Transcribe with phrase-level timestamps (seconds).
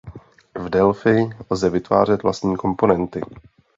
[0.55, 3.21] V Delphi lze vytvářet vlastní komponenty.